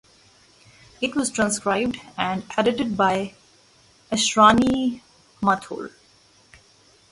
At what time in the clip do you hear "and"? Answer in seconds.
2.17-2.43